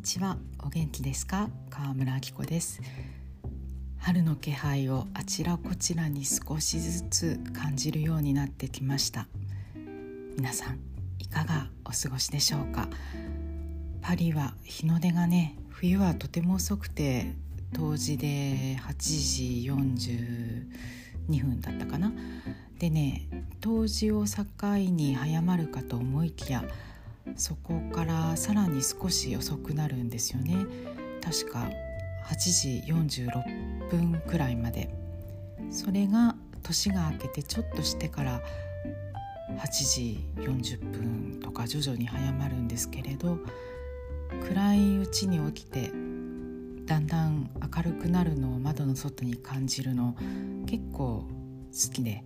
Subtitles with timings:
[0.00, 0.38] ちは。
[0.60, 1.50] お元気ですか？
[1.68, 2.80] 川村明子です。
[3.98, 9.28] 春の気配をあちらこちらに少しずつ感じるようになってきました。
[10.36, 10.78] 皆さん
[11.18, 12.88] いかがお過ごしでしょうか？
[14.00, 17.34] パリは日の出がね冬はとても遅くて
[17.74, 19.70] 冬至で8時
[21.28, 22.10] 42分だったかな？
[22.78, 23.28] でね
[23.60, 24.44] 冬至を境
[24.76, 26.64] に早まるかと思いきや
[27.36, 30.54] そこからさらに少し遅くなるんですよね。
[31.22, 31.70] 確か
[32.26, 34.88] 8時46分くらいまで。
[35.70, 38.40] それが年が明けてちょっとしてから
[39.58, 43.38] 8時40分とか徐々に早まるんですけれど
[44.48, 45.90] 暗いうちに起きて
[46.86, 50.16] だんだん明るくなるのを窓の外に感じるの
[50.66, 51.24] 結構
[51.72, 52.24] 好きで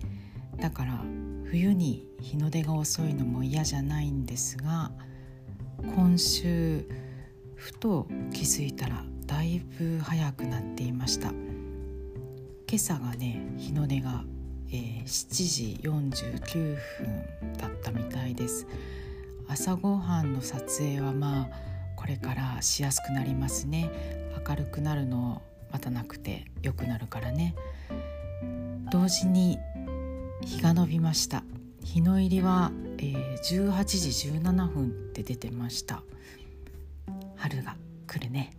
[0.58, 1.04] だから
[1.50, 4.90] 冬に日の出が遅いのも嫌じゃないんですが
[5.94, 6.88] 今週
[7.54, 11.28] ふと気づいたらだいぶ早くなっていました。
[11.30, 14.24] 今朝がね日の出が、
[14.68, 18.66] えー、7時49分だったみたいです。
[19.48, 21.48] 朝ごはんの撮影はまあ
[21.96, 23.90] これからしやすくなりますね。
[24.46, 27.54] 明るくなるのを待たなくて良くなるからね。
[28.90, 29.58] 同時に
[30.42, 31.44] 日が伸びました。
[31.82, 36.02] 日の入りは、えー、18時17分って出てました。
[37.36, 37.76] 春が
[38.06, 38.56] 来るね。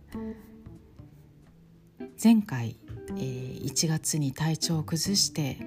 [2.22, 2.76] 前回、
[3.10, 5.58] えー、1月に体調を崩して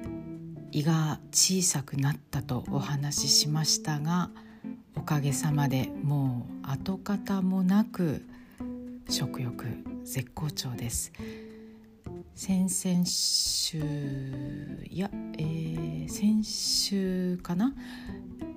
[0.72, 4.30] 胃が小さくなったとお話ししましたが
[4.96, 8.26] おかげさまでもう跡形もなく
[9.10, 9.66] 食欲
[10.04, 11.12] 絶好調です。
[12.36, 13.78] 先々週
[14.90, 17.74] いや、えー、先週かな？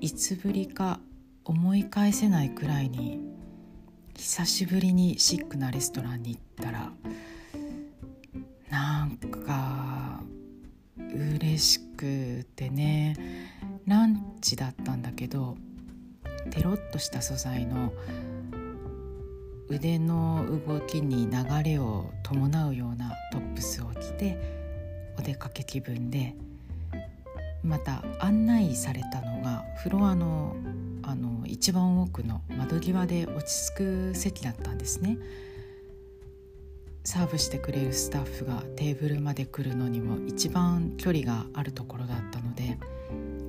[0.01, 1.01] いつぶりか
[1.45, 3.21] 思い返せないくらいに
[4.15, 6.93] 久しぶりにシックなレストランに行ったら
[8.71, 10.23] なんか
[11.15, 13.17] 嬉しくてね。
[13.85, 15.57] ランチだったんだけど
[16.51, 17.93] テロッとした素材の
[19.73, 24.39] 腕の動きに流れを伴うようなトップスを着て
[25.19, 26.35] お出かけ気分で
[27.63, 30.57] また案内されたのがフロアの
[31.05, 35.19] あの一番奥の窓際で落ち着く席だったんですね。
[37.03, 42.79] サーブしてくれるスタッフがテーブルまで来るのにも一番距離があるところだったので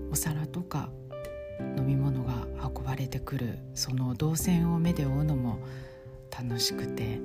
[0.10, 0.90] お皿とか
[1.78, 5.60] 飲み物が運ばれてくるその動線を目で追うのも
[6.34, 7.20] 楽しくて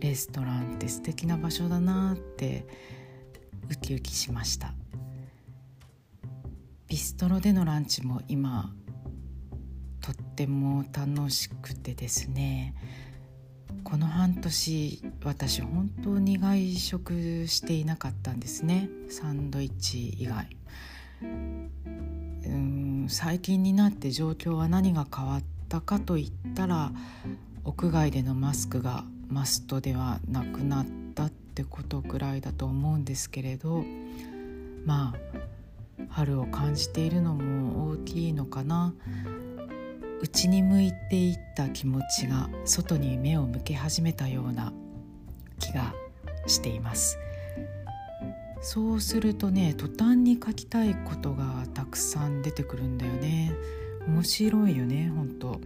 [0.00, 2.66] レストランって素敵な場所だなって
[3.70, 4.74] ウキウキしました。
[6.88, 8.72] ビストロでのランチも今
[10.00, 12.74] とっても楽しくてですね。
[13.82, 18.88] この半年私本当に外食していなかったんですね。
[19.08, 20.56] サンドイッチ以外。
[21.22, 26.92] うん最近になって状況は何が変わったかといったら
[27.64, 33.84] 屋外でのマスクがマストではなくなったってことくらいだと思うんですけれど
[34.84, 35.44] まあ
[36.10, 38.94] 春を感じているのも大きいのかな。
[40.20, 44.72] 内に向いていった気持ちが外に目を向け始めたような
[45.58, 45.94] 気が
[46.46, 47.18] しています。
[48.62, 53.52] そうするとね途端に書きたいことがたくさん出てくるんだよね。
[54.06, 55.60] 面白いよね本当。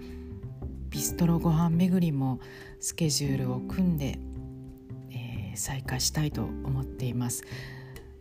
[0.90, 2.40] ビストロご飯巡りも
[2.80, 4.18] スケジュールを組んで、
[5.10, 7.44] えー、再開したいと思っています。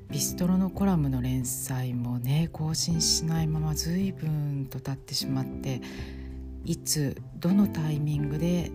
[0.09, 5.81] ビストロのコラムの連載もね更新しないまま随分と経ってしまって
[6.63, 8.71] いつどのタイミングで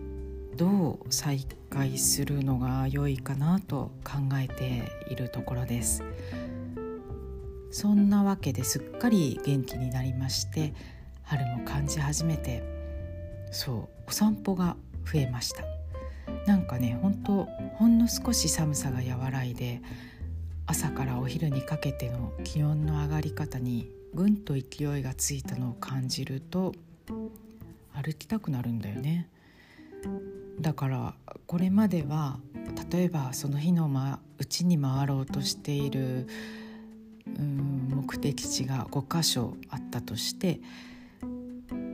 [0.55, 6.03] どう再開するのが良いかなと考えているところです。
[7.71, 10.75] そんなわけですっかり元気になりまして
[11.23, 12.72] 春も感じ始めて
[13.53, 15.63] そうお散歩が増えました。
[16.47, 19.81] なんかね本当ほんの少し寒さが和らいで
[20.65, 26.73] 朝からお昼にかけての気温の上がり方にぐんと勢いがついたのを感じると
[27.93, 29.29] 歩きたくなるんだよね。
[30.59, 31.15] だから
[31.47, 32.39] これまでは
[32.91, 33.89] 例えばその日の
[34.37, 36.27] うちに回ろうとしている
[37.37, 40.59] うん目的地が5箇所あったとして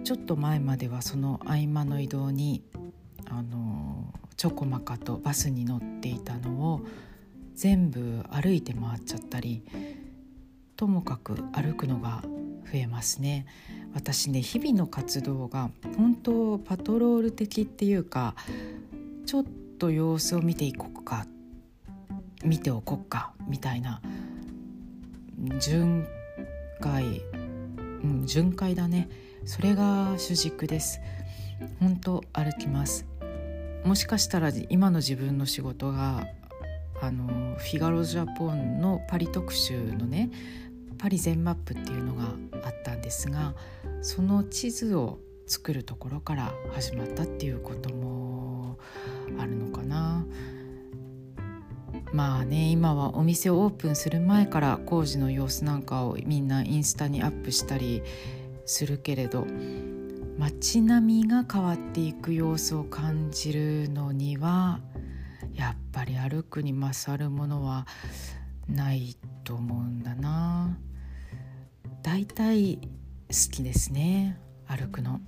[0.09, 2.63] ちょっと前まではその合間の移動に
[3.29, 6.81] あのちょこまかとバスに乗っていたのを
[7.53, 9.61] 全部歩いて回っちゃったり
[10.75, 12.23] ともかく歩くのが
[12.65, 13.45] 増えますね。
[13.93, 18.33] 私ね日々の活動が本当パトロール的っていうか
[19.27, 19.45] ちょっ
[19.77, 21.27] と様子を見ていこうか
[22.43, 24.01] 見ておこうかみたいな
[25.59, 26.07] 巡
[26.81, 27.21] 回、
[28.03, 29.07] うん、巡回だね。
[29.49, 31.01] それが主軸です
[31.79, 33.07] 本当歩きます
[33.83, 36.27] もしかしたら今の自分の仕事が
[37.01, 40.29] あのフィガロ・ジャポンのパリ特集のね
[40.99, 42.25] パリ全マップっていうのが
[42.63, 43.55] あったんですが
[44.03, 45.17] その地図を
[45.47, 48.77] 作るところから始まったっていうことも
[49.39, 50.27] あるのかな。
[52.13, 58.03] まあね今はお店をオープンする前から工事の様子なんかをみんなインスタにアップしたり
[58.69, 59.47] するけれど
[60.37, 64.79] 街並みが変わっていく様子を感じるのには
[65.55, 67.87] やっぱり歩くに勝るものは
[68.67, 70.77] ないと思うんだな。
[72.03, 72.79] だいたい
[73.29, 75.19] 好きですね歩くの。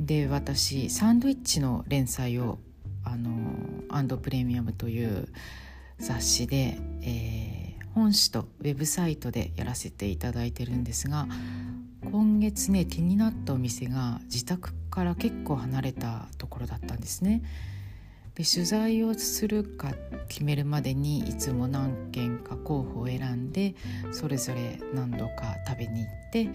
[0.00, 2.58] で私サンドイッチの連載を
[3.04, 3.30] あの
[3.88, 5.28] アンドプレミアムという
[5.98, 7.63] 雑誌で、えー、
[7.94, 11.26] 本誌とウェブサイトでやらせていただいてるんですが
[12.10, 17.42] 今月ね気になったお店が自宅から結構離れたところだったんですね。
[18.34, 19.94] で取材をするか
[20.28, 23.76] 決めるまでにいつも何軒か候補を選んで
[24.10, 26.50] それぞれ何度か食べに行って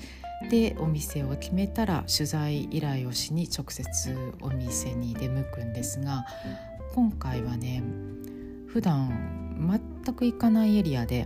[0.49, 6.25] でお店を決めたら取材依頼をしに直接お店に出向くんですが
[6.93, 7.81] 今回はね
[8.67, 9.55] 普段
[10.03, 11.25] 全く行かないエリアで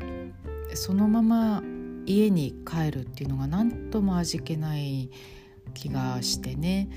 [0.74, 1.64] そのまま
[2.06, 5.10] 家に帰るっていうのが何とも味気ない
[5.74, 6.90] 気がしてね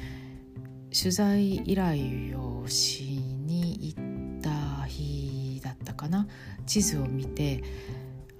[0.98, 6.26] 取材依頼をしに行った日だったかな
[6.66, 7.62] 地図を見て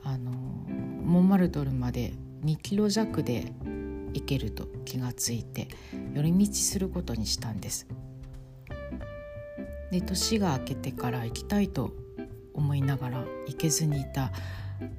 [0.03, 3.53] あのモンマルトルまで2キロ弱で
[4.15, 5.69] 行けると気がついて
[6.15, 7.87] 寄り道することにしたんです。
[9.91, 11.93] で年が明けてから行きたいと
[12.56, 14.32] 思いながら行けずにいた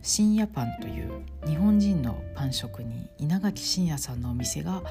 [0.01, 4.81] 深夜パンという日本人のパン職人稲垣信也さんのお店が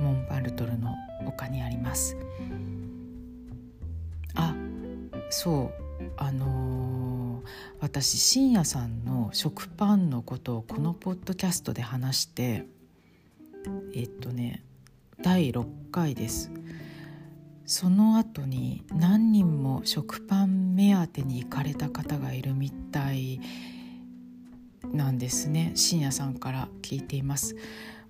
[0.00, 0.94] モンパルトルの
[1.26, 2.16] 丘にあります。
[4.34, 4.54] あ
[5.30, 5.86] そう。
[6.18, 7.48] あのー、
[7.80, 12.66] 私深夜さんの食パンのことをこのポッドキャストで話して
[13.94, 14.62] えっとね
[15.22, 16.50] 第6回です。
[17.66, 23.40] その後に何人も食パン目当てに行かれた方がいるみたい
[24.92, 25.72] なんですね。
[25.74, 27.56] 深夜さんから聞いています。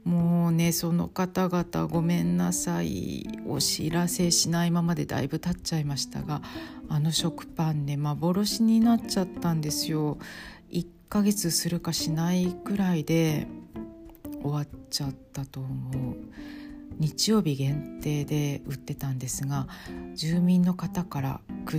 [0.05, 3.27] もうねその方々ごめんなさい。
[3.47, 6.43] お知らせしないままでだいぶ経っちゃいましたが
[6.91, 10.19] あの食パンね幻になっちゃったんですよ。
[10.71, 13.47] 1ヶ月するかしないくらいで
[14.43, 16.17] 終わっちゃったと思う。
[16.99, 19.69] 日曜日限定で売ってたんですが
[20.15, 21.79] 住民の方からく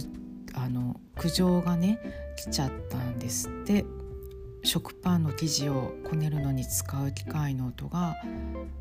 [0.54, 2.00] あの苦情がね
[2.38, 3.86] 来ちゃったんですって。
[4.64, 8.18] 食パンの生地をこねるのに使う機械の音が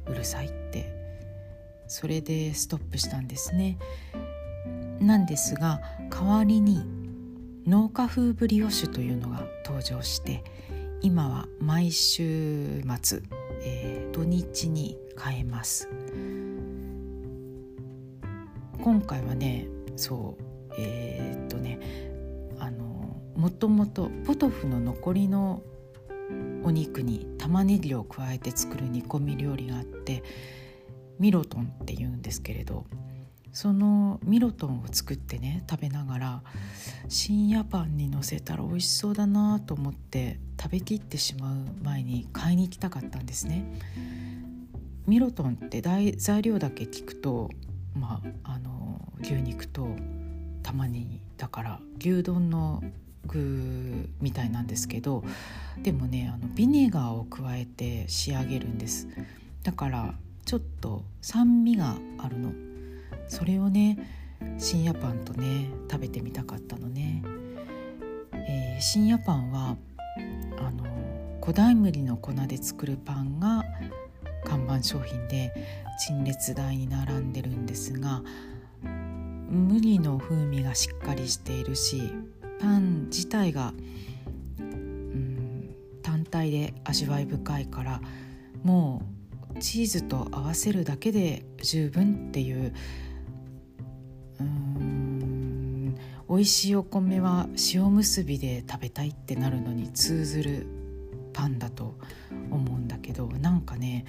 [0.07, 0.93] うるさいって。
[1.89, 3.79] それでストップしたんですね。
[5.01, 5.81] なんですが
[6.11, 6.83] 代わりに
[7.67, 10.43] 農家風ブリオッシュというのが登場して
[11.03, 13.23] 今は毎週末、
[13.63, 15.89] えー、土日に変えます。
[18.87, 19.67] 今回はね
[19.97, 21.81] そうえー、っとね
[22.61, 25.65] あのもともとポトフの残りの
[26.63, 30.23] お肉に玉ねぎを加えて作る煮込み料理があって
[31.19, 32.87] ミロトンっていうんですけれど
[33.51, 36.43] そのミロトンを作ってね食べながら
[37.09, 43.65] 深夜パンにのせたら美味しそうだなと思って食べきってしまう前に買いに行きたかったんですね。
[45.09, 47.51] ミロトンって材料だけ聞くと、
[47.97, 49.89] まあ、あの牛肉と
[50.63, 52.83] 玉ねぎだから牛丼の
[53.27, 55.25] 具みたいなんですけど
[55.83, 59.09] でもねあのビネガーを加えて仕上げるんです。
[59.63, 62.53] だからちょっと酸味があるの。
[63.29, 63.99] それをね
[64.59, 67.23] 深夜パンとね食べてみたかったのね、
[68.33, 69.77] えー、深夜パンは
[70.59, 70.85] あの
[71.41, 73.65] 古代麦の粉で作るパンが
[74.47, 75.53] 看板商品で
[75.99, 78.23] 陳列台に並んでるんですが
[79.51, 82.13] 麦の風味がしっかりしているし
[82.61, 83.75] パン自体が
[84.61, 88.01] うん単体で味わい深いから
[88.63, 89.03] も
[89.55, 92.73] うチーズと合わせるだけで十分っていう
[94.41, 95.97] うん
[96.29, 100.67] 美味しいお米は塩むすびで食べたいってなるのに通ずる
[101.37, 101.99] パンだと
[102.51, 104.07] 思うんだけどなんかね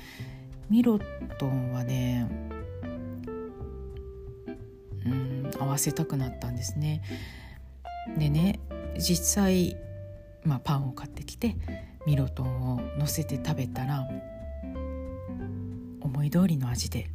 [0.69, 0.97] ミロ
[1.37, 2.25] トンはね
[5.05, 7.03] うん合わせたくなったんですね。
[8.17, 8.61] でね
[8.97, 9.75] 実際、
[10.43, 11.57] まあ、パンを買ってきて
[12.05, 14.07] ミロトンを乗せて食べたら
[15.99, 17.09] 思い通りの味で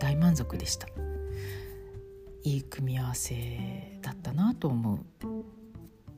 [0.00, 0.88] 大満足でした
[2.42, 4.98] いい組み合わせだったなと思う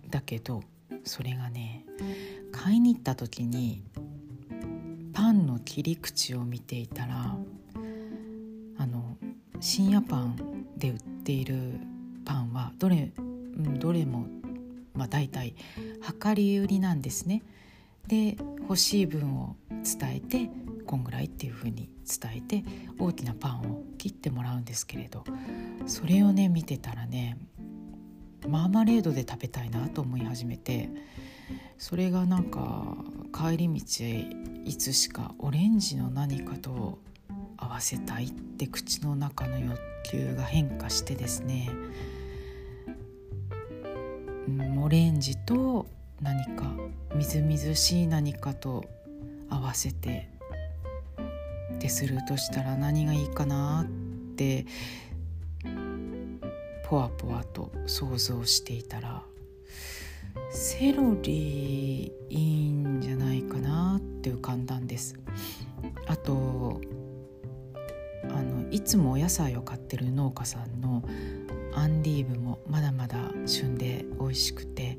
[0.09, 0.63] だけど
[1.05, 1.85] それがね
[2.53, 3.83] 買いに行った時に
[5.13, 7.37] パンの切り口を見ていたら
[8.79, 9.17] あの
[9.61, 11.79] 深夜パンで売っている
[12.25, 14.27] パンはどれ,、うん、どれも、
[14.95, 15.55] まあ、大体
[16.25, 17.43] 量り売りなんですね。
[18.07, 20.51] で欲しい分を伝えて
[20.87, 22.65] こんぐらいっていう風に伝えて
[22.99, 25.25] 大きなパンを切ってもらうんですけれど
[25.87, 27.39] それをね見てたらね
[28.49, 30.89] マーマレードで食べたいなと思い始めて
[31.79, 32.97] それがなんか
[33.35, 34.27] 帰り道へ
[34.65, 36.99] いつしかオレンジの何かと
[37.57, 41.71] 合わせたいって口の中の欲求が変化してですね、
[44.81, 45.87] オレンジと
[46.21, 46.73] 何か
[47.15, 48.85] みずみずしい何かと
[49.49, 50.29] 合わせて
[51.75, 54.67] ってするとしたら何がいいかなって
[56.93, 59.23] ポワポワと想像していたら
[60.51, 65.19] セロリいいんじゃないかなって浮かんだんです。
[66.07, 66.83] あと
[68.25, 71.03] あのいつもお野菜を買ってる農家さんの
[71.75, 74.99] アンディーブもまだまだ旬で美味しくて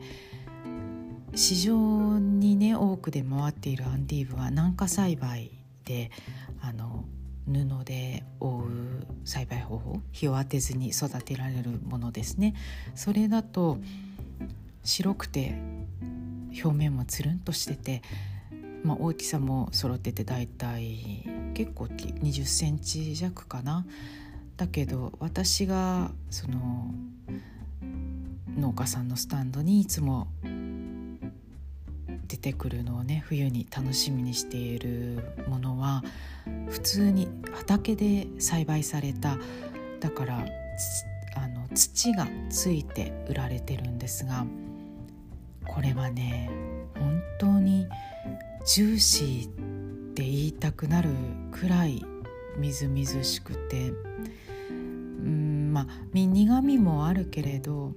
[1.36, 5.52] 市場にね多くで回っているアンディーブは軟化栽培
[5.86, 6.10] で
[6.60, 7.06] あの
[7.48, 8.68] 布で覆う
[9.26, 12.56] 栽培方法日を当てずに育てられるものですね。
[12.96, 13.78] それだと
[14.84, 15.56] 白くて
[16.64, 18.02] 表面もつるんとしてて、
[18.84, 23.86] まあ、大きさも揃っててだいたい結構20センチ弱かな。
[24.56, 26.94] だけど私がその
[28.56, 30.28] 農家さんのスタンドにいつも
[32.34, 36.04] 出てくるのをね冬に楽しみにしているものは
[36.68, 39.38] 普通に畑で栽培された
[40.00, 40.44] だから
[41.36, 44.48] あの土がついて売られてるんですが
[45.68, 46.50] これはね
[46.96, 47.86] 本当に
[48.66, 49.52] ジューシーっ
[50.16, 51.12] て言いたくなる
[51.52, 52.04] くらい
[52.58, 53.92] みずみずしくて
[54.72, 57.92] うんまあ苦みもあるけれど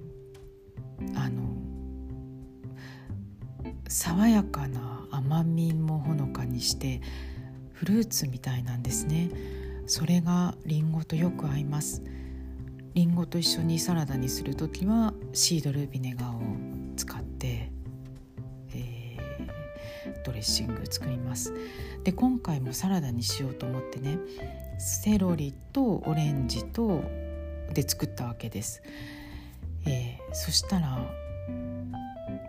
[1.15, 1.46] あの
[3.89, 7.01] 爽やかな甘みもほのかにして
[7.73, 9.29] フルーツみたいなんですね。
[9.85, 12.03] それがりんごとよく合います。
[12.93, 16.41] りんごと一緒にサラダにする時はシードルビネガーを
[16.95, 17.71] 使って、
[18.73, 21.53] えー、ドレッシング作ります。
[22.03, 24.17] で今回もサラダにしようと思ってね
[24.79, 27.03] セロリとオレンジと
[27.73, 28.81] で作ったわけです、
[29.85, 30.99] えー、そしたら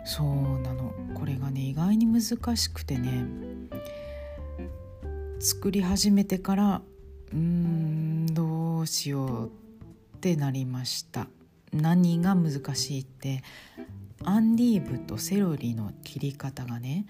[0.05, 0.26] そう
[0.61, 0.93] なの。
[1.14, 3.25] これがね意外に難しくてね。
[5.40, 6.83] 作り始めてから
[7.33, 9.47] うーんどうしよう
[10.17, 11.28] ってなりました。
[11.73, 13.43] 何が難しいって
[14.25, 17.07] アンディーブとセロリの切り方がね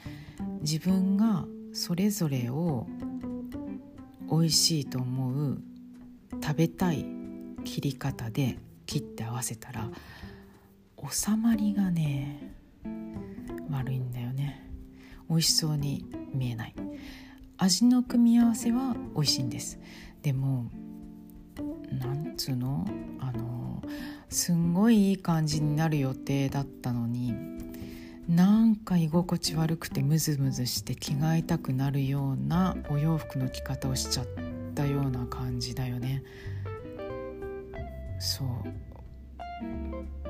[0.60, 2.86] 自分がそれぞれを
[4.30, 5.58] 美味しいと思う
[6.42, 7.06] 食べたい
[7.64, 9.88] 切り方で切って合わせたら
[11.10, 12.54] 収まりがね
[13.70, 14.70] 悪いんだよね。
[15.28, 16.74] 美味しそうに見えない。
[17.58, 19.78] 味の組み合わせは美味しいんです。
[20.22, 20.70] でも
[21.90, 22.86] なんつうの？
[23.20, 23.82] あの
[24.28, 27.34] すんごいいい感じになる予定だったのに
[28.28, 34.26] なんか居心地悪くてムズムズして着替えたくなるようなお洋服の着方をしちゃっ
[34.74, 36.22] たような感じだよね。
[38.18, 38.48] そう。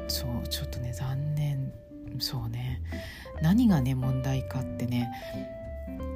[0.07, 0.49] そう。
[0.49, 1.73] ちょっとね残念。
[2.21, 2.83] そうね。
[3.43, 5.11] 何がね問題かってね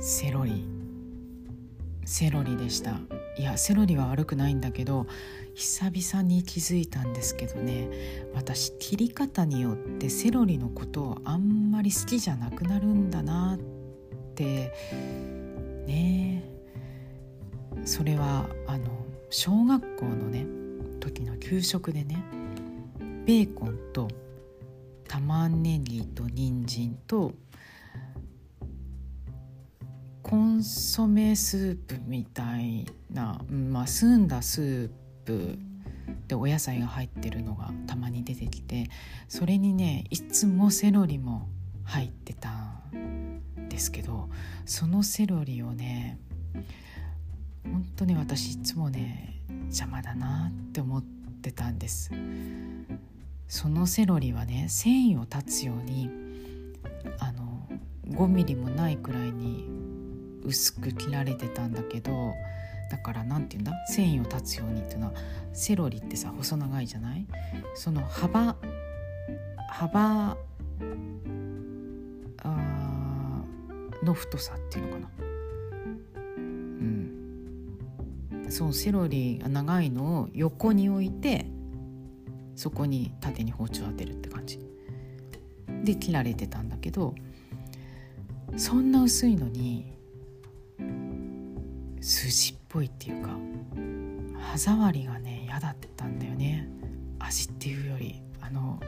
[0.01, 0.67] セロリ。
[2.05, 2.99] セロリでした。
[3.39, 5.07] いやセロリは悪くないんだけど
[5.55, 7.89] 久々に気づいたんですけどね
[8.35, 13.59] 私切り方によってセロリのことをあんまり好きじゃなくなるんだなっ
[14.35, 14.73] て
[15.87, 16.45] ね。
[17.85, 18.87] それはあの
[19.31, 20.47] 小学校のね
[21.01, 22.23] 時の給食でね
[23.27, 24.09] ベーコンと
[25.09, 27.33] 玉ねぎと人参と
[30.23, 34.91] コンソメスープみたいな、まあ、澄んだスー
[35.25, 35.59] プ
[36.29, 38.89] でお野菜が入ってるのがたまに出てきて
[39.29, 41.49] それにねいつもセロリも
[41.85, 42.51] 入ってた
[42.97, 44.31] んですけど
[44.65, 46.19] そのセロリをね
[47.97, 51.03] とね私いつもね邪魔だなって思っ
[51.43, 52.11] てたんです。
[53.53, 56.09] そのセロリはね繊維を断つように
[57.19, 57.69] あの
[58.09, 59.69] 5ミリもないくらいに
[60.43, 62.33] 薄く切られてたんだけど
[62.91, 63.73] だから何て言うんだ？
[63.89, 65.13] 繊維を断つようにっていうのは
[65.53, 67.27] セロリってさ細長いじゃない？
[67.75, 68.57] その幅
[69.71, 70.35] 幅
[72.43, 73.43] あ
[74.03, 75.11] の太さっていうのかな？
[76.39, 77.11] うん。
[78.49, 81.45] そうセロリが長いのを横に置いて
[82.57, 84.59] そこに縦に包丁当てるって感じ。
[85.85, 87.15] で切られてたんだけど
[88.57, 89.93] そんな薄いのに
[92.01, 93.37] 筋っぽいっていうか
[94.39, 96.69] 歯触りがね嫌だったんだよね。
[97.19, 98.81] 味っていうよりあの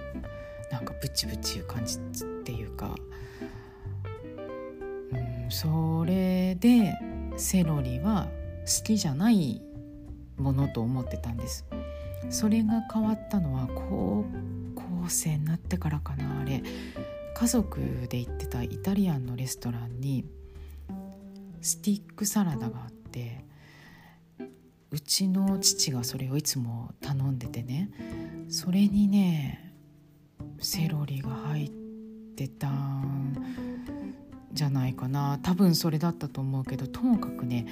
[0.71, 1.99] なんかブチブチいう感じっ
[2.45, 2.95] ていうか。
[5.13, 5.17] う
[5.47, 6.95] んそれで
[7.37, 8.29] セロリは
[8.67, 9.63] 好きじゃない
[10.37, 11.65] ものと思ってたんです。
[12.31, 14.25] それが変わったのは高
[14.75, 16.63] 校生になってからかなあれ。
[17.35, 20.25] 家族で行ってたイタリアンのレストランに
[21.61, 23.45] スティックサラダがあって
[24.93, 27.91] うちの父がそれをいつも頼んでてね
[28.49, 29.75] それにね
[30.61, 31.71] セロリが入っ
[32.37, 33.35] てたん
[34.53, 35.41] じゃないかな。
[35.43, 37.67] 多分それだったと思うけどともかくね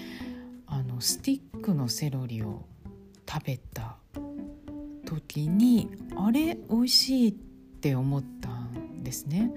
[0.67, 2.67] あのスティックのセロリを
[3.31, 3.99] 食べた
[5.17, 9.53] 時にあれ美味しいって思ったんですね。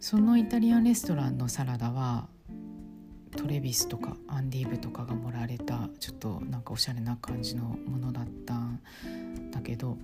[0.00, 2.28] そのイタリアンレストランのサラダは
[3.36, 8.80] トレビスとかアンディーブとかが盛られたちょっとなんかおしゃれな感じのものだったん
[9.52, 9.98] だけど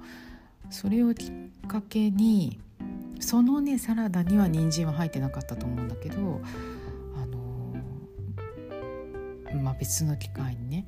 [0.71, 1.31] それをきっ
[1.67, 2.61] かけに
[3.19, 6.41] そのねサラダには人参は入ってなかったと思うんだけど
[7.17, 7.75] あの
[9.63, 10.87] まあ別の機会にね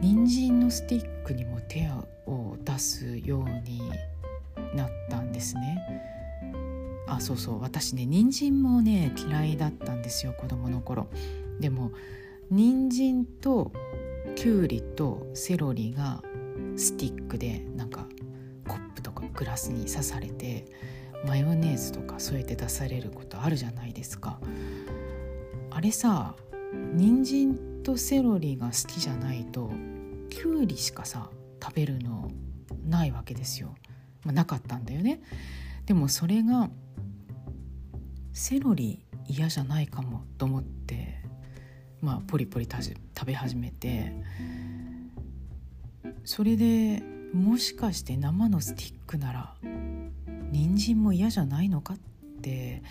[0.00, 1.88] 人参のスティックにも手
[2.26, 3.82] を出すように
[4.74, 6.02] なったんですね。
[7.06, 7.60] あそうそう。
[7.60, 11.08] 私ね人参もね嫌いだったんですよ子供の頃。
[11.60, 11.92] でも
[12.50, 13.72] 人参と
[14.36, 16.22] きゅうりとセロリが
[16.76, 18.06] スティックでなんか
[18.66, 20.64] コップとかグラスに刺されて
[21.26, 24.40] マヨネーズとか添えて出されることあるじゃないですか。
[25.70, 26.34] あれさ
[26.94, 29.70] 人参とセロリが好きじゃないと
[30.30, 31.28] きゅうりしかさ
[31.62, 32.30] 食べるの
[32.88, 33.74] ないわけですよ、
[34.24, 35.20] まあ、なかったんだよね。
[35.86, 36.70] でもそれが
[38.32, 41.20] セロリ嫌じゃないかもと思って
[42.00, 42.94] まあポリポリ食
[43.26, 44.12] べ始めて
[46.24, 47.02] それで
[47.34, 49.54] もしかして生のスティックなら
[50.50, 51.98] 人参も嫌じゃないのかっ
[52.40, 52.82] て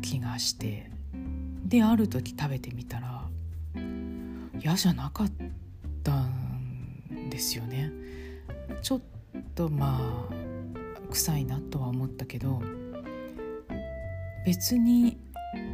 [0.00, 0.90] 気がして
[1.68, 3.28] である時食べてみたら
[4.58, 5.30] 嫌じゃなかっ
[6.02, 7.92] たんですよね。
[8.82, 9.00] ちょっ
[9.54, 10.34] とまあ
[11.10, 12.62] 臭いなとは思ったけど
[14.46, 15.18] 別に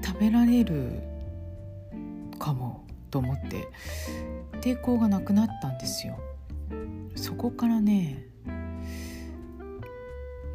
[0.04, 1.02] 食べられる
[2.38, 3.68] かもと思って
[4.60, 6.18] 抵抗がなくなったんですよ。
[7.14, 8.26] そこからね、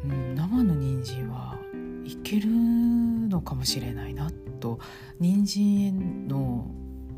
[0.04, 1.56] うん、生の人参は
[2.04, 4.78] いけるのかもしれないなと
[5.18, 6.70] 人参への、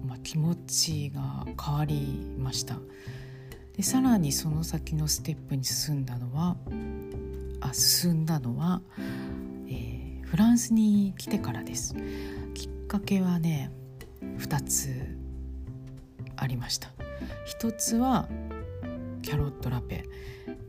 [0.06, 2.78] まあ、気持ちが変わりました。
[3.76, 6.56] でさらにその先のステップに進んだのは
[7.60, 8.82] あ進んだのは、
[9.66, 11.94] えー、フランスに来てからです。
[12.54, 13.70] きっかけはね
[14.38, 14.90] 2つ
[16.36, 16.90] ありました。
[17.44, 18.28] 一つは
[19.22, 20.04] キャロットラペ。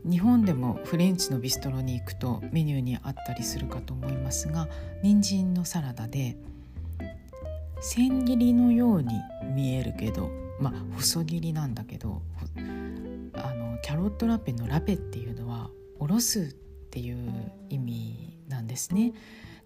[0.04, 4.68] 日本でもフレンチのビストロに行くとメニューにあったりするかと思いますが
[5.02, 6.36] 人参のサラダで
[7.86, 9.20] 千切りのように
[9.54, 12.22] 見えるけどまあ細切りなんだけど
[13.34, 15.68] あのキャロットラペのラペっていうのは
[15.98, 16.44] おろすっ
[16.90, 19.12] ていう意味なんですね。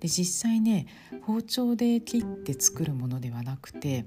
[0.00, 0.86] で実際ね
[1.22, 4.06] 包丁で切って作るものではなくて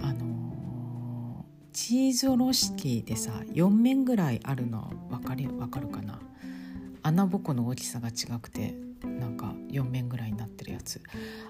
[0.00, 6.20] あのチーズおろし器でさ4面ぐらいあるの分かる分かるかな？
[7.02, 8.74] 穴ぼこの大きさが違くて
[9.34, 11.00] なんか4面ぐらいになってるやつ。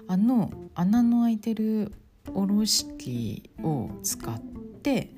[0.07, 1.91] あの穴の開いてる
[2.33, 4.41] おろし器を使っ
[4.81, 5.11] て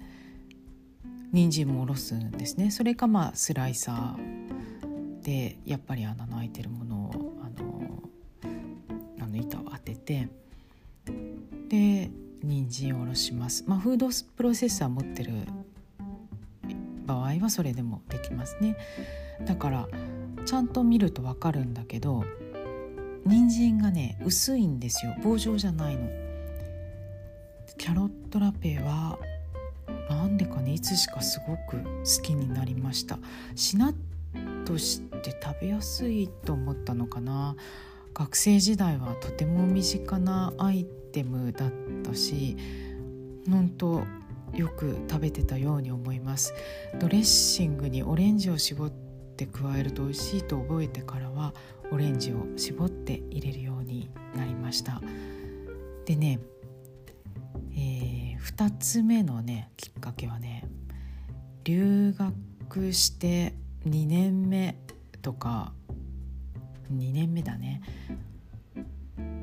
[1.31, 2.69] 人参もおろすんですね。
[2.69, 8.03] それかまあスライサーでやっぱり穴の開いてるものをあの
[9.21, 10.27] あの板を当てて
[11.69, 12.11] で
[12.43, 15.31] 人参をおろします、まあ、フードプロセッサー持ってる
[17.05, 18.75] 場合はそれでもできますね。
[19.45, 19.87] だから
[20.47, 22.23] ちゃんと見ると分かるんだけど
[23.25, 25.15] 人参がね薄いんですよ。
[25.23, 26.07] 棒状じゃないの。
[27.77, 29.19] キャロットラペは
[30.09, 33.19] なんでかねいつしかすごく好きになりました。
[33.55, 33.93] しなっ
[34.65, 37.55] として食べやすいと思ったのかな。
[38.13, 41.71] 学生時代はとても身近なアイテムだっ
[42.03, 42.57] たし
[43.47, 44.03] 本当
[44.55, 46.53] よく食べてたように思います。
[46.99, 49.06] ドレッシングにオレンジを絞って
[49.45, 51.53] 加えると美味しいと覚えてからは
[51.91, 55.01] オレンジを絞って入れるようになりました
[56.05, 56.39] でね、
[57.73, 60.67] えー、2つ目のねきっかけはね
[61.63, 63.53] 留学して
[63.85, 64.77] 2年目
[65.21, 65.73] とか
[66.93, 67.81] 2年目だね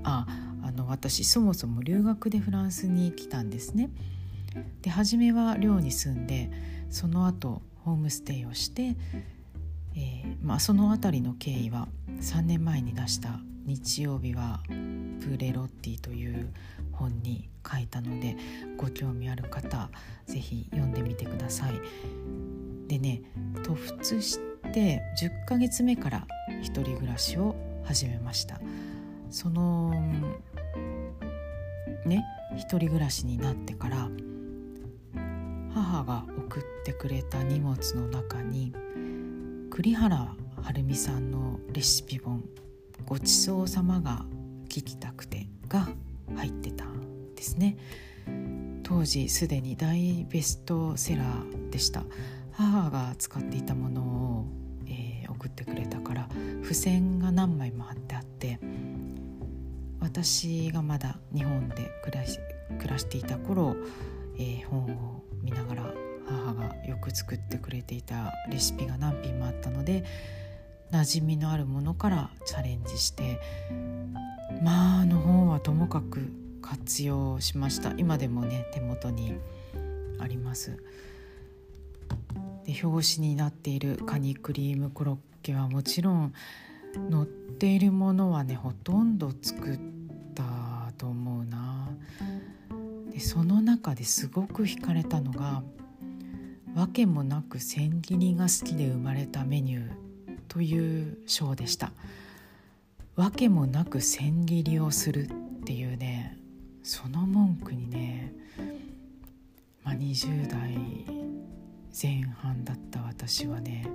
[0.03, 0.27] あ
[0.63, 3.91] あの私そもそも留学でフランスに来たんですね。
[4.83, 6.51] で初めは寮に住んで
[6.91, 8.97] その後ホームステイをして、
[9.97, 11.89] えー、まあ、その辺りの経緯は
[12.21, 16.53] 3年前に出した「日曜日はプレロッティ」という
[16.93, 18.37] 本に書いたので
[18.77, 19.91] ご興味ある方
[20.27, 21.75] 是非読んでみてください。
[22.89, 23.23] でね
[23.63, 24.39] 突出し
[24.73, 26.27] て10ヶ月目から
[26.63, 27.55] 一人暮らしを
[27.85, 28.61] 始めました
[29.31, 29.91] その
[32.05, 32.25] ね
[32.57, 34.09] 一人暮らしになってから
[35.73, 38.54] 母が送ってくれた荷物の中に
[39.75, 42.45] 栗原はるみさんのレシピ本
[43.05, 44.25] 「ごちそうさまが
[44.69, 45.89] 聞きたくて」が
[46.37, 47.77] 入ってたんですね。
[48.85, 52.05] 当時すでに大ベストセラーでした。
[52.53, 54.47] 母が使っていたものを、
[54.87, 56.29] えー、送ってくれたから
[56.63, 58.61] 付箋が何枚も貼ってあって
[59.99, 62.39] 私がまだ日本で暮らし
[62.79, 63.75] 暮らしていた頃、
[64.37, 70.05] えー、本を見ながら母がよく作ってくれていたレシピが何品もあったので
[70.91, 73.41] 馴染みのあるものからチャレンジして
[74.63, 76.33] まああの本はともかく
[76.63, 77.93] 活用しました。
[77.99, 79.35] 今でもね手元に
[80.19, 80.79] あります。
[82.65, 86.33] で表紙になっているカニクリームコロッケはもちろん
[87.11, 89.79] 載っているものはねほとんど作っ
[90.35, 90.45] た
[90.97, 91.89] と思うな。
[93.13, 95.63] でその中ですごく惹かれたのが
[96.75, 99.91] 訳もなく千切りが好きで生まれたメニュー
[100.49, 101.93] という章でした
[103.17, 105.29] 訳もなく千切りをするっ
[105.65, 106.37] ていうね
[106.83, 108.33] その文句にね、
[109.85, 110.77] まあ、20代
[111.91, 113.87] 前半だった私はね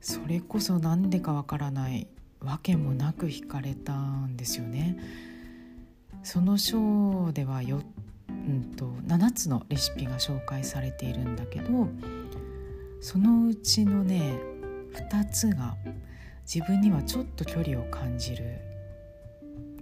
[0.00, 2.06] それこそ何でかわからない
[2.40, 4.98] 訳もなく惹かれたんですよね。
[6.22, 7.82] その章ではよ
[8.46, 11.88] うんと、7つのレシピが紹介されているんだけど
[13.00, 14.38] そのうちのね
[14.92, 15.76] 2つが
[16.44, 18.58] 自分にはちょっと距離を感じる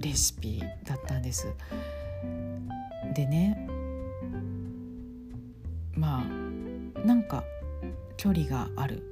[0.00, 1.48] レシピだったんです。
[3.14, 3.68] でね
[5.94, 7.44] まあなんか
[8.16, 9.02] 距離がある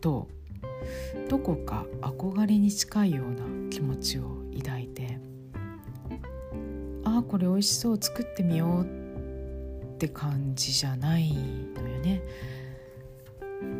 [0.00, 0.28] と
[1.28, 5.18] どこか憧れに近いような気持ちを抱いて
[7.28, 12.22] これ美味しそう作ってみようって感じじゃないのよね。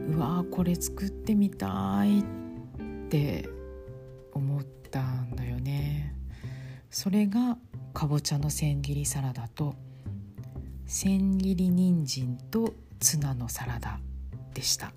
[0.09, 2.23] うわこれ作ってみたいっ
[3.09, 3.49] て
[4.33, 6.15] 思ったんだよね。
[6.91, 7.59] それが
[7.93, 9.75] かぼちゃの千切りサラダと
[10.87, 14.01] 千切り人参とツナのサラダ
[14.55, 14.93] でした。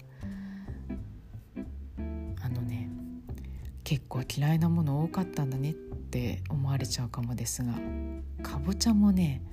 [2.42, 2.90] あのね
[3.84, 7.74] 結構嫌いなもの多かったんだねってって思われちゃうかもですが
[8.41, 9.43] かぼちゃもね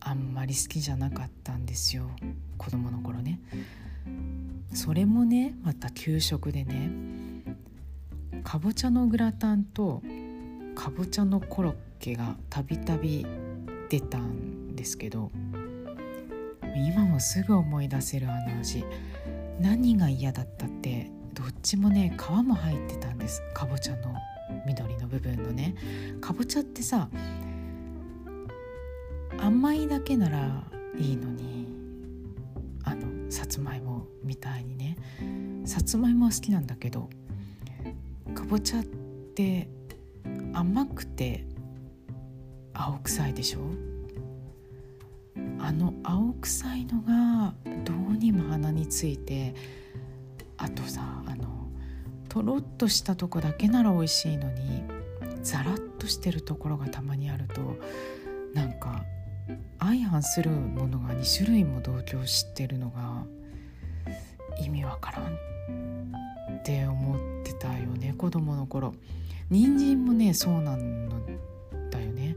[0.00, 2.10] あんまり好きじゃなかったんですよ。
[2.56, 3.40] 子供の頃ね。
[4.72, 6.90] それもねまた給食でね
[8.42, 10.02] かぼちゃのグラタンと
[10.74, 13.26] かぼちゃのコロッケがたびたび
[13.90, 15.30] 出たんですけど
[16.74, 18.84] 今もすぐ思い出せるあの味。
[19.60, 23.42] 何が嫌だったってどっちもね皮も入ってたんです。
[23.52, 24.14] かぼちゃの
[24.66, 25.74] 緑の部分のね
[26.20, 27.08] かぼちゃってさ
[29.38, 30.64] 甘いだけなら
[30.98, 31.66] いいのに
[32.84, 34.96] あのさつまいもみたいにね。
[35.66, 37.08] さつまいもは好きなんだけど
[38.34, 39.70] かぼちゃって
[40.52, 41.46] 甘くて
[42.74, 43.60] 青臭いでしょ？
[45.58, 49.54] あの青臭いのがどうにも鼻について
[50.58, 51.53] あとさあの
[52.34, 54.82] とろっとしたとこだけなら美味しいのに
[55.44, 57.76] ザラッとしてるところがたまにあると
[58.52, 59.04] なんか
[59.78, 63.22] 相反するものが2種類も同居してるのが
[64.60, 68.94] 意味わからんって思ってたよね子供の頃。
[69.48, 71.20] 人参もねそうなの
[71.92, 72.36] だよね。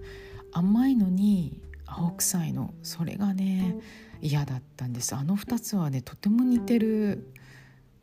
[0.52, 2.72] 甘いのに青臭いの。
[2.84, 3.76] それがね
[4.22, 5.16] 嫌だったんです。
[5.16, 7.34] あの2つはねとても似てる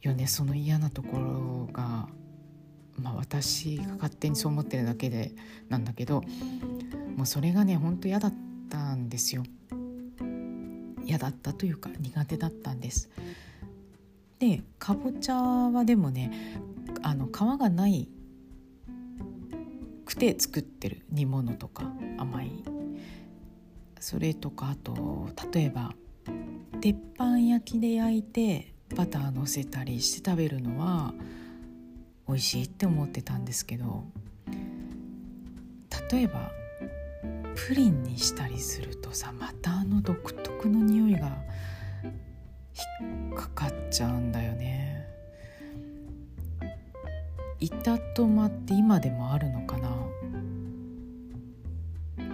[0.04, 2.08] よねその嫌なところが
[2.96, 5.32] まあ私が勝手にそう思ってるだけで
[5.68, 6.22] なんだけど
[7.16, 8.34] もうそれがねほんと嫌だっ
[8.68, 9.44] たんですよ。
[11.06, 13.10] 嫌だったというか苦手だったんです。
[14.38, 16.60] でかぼちゃはでもね
[17.02, 18.08] あの皮がない
[20.04, 22.64] くて作ってる煮物とか甘い。
[24.00, 25.94] それとかあと例えば
[26.82, 31.14] 鉄板焼きで焼いてバターのせたりして食べるのは
[32.28, 34.04] 美味しいって思ってたんですけど
[36.10, 36.50] 例えば
[37.68, 41.28] プリンにしたりするとさまたあの独特の匂いが
[43.00, 45.06] 引っかかっちゃうんだよね。
[47.60, 49.88] 板トマって今でもあるのかな？